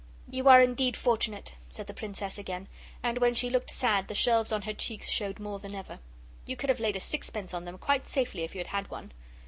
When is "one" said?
8.89-9.11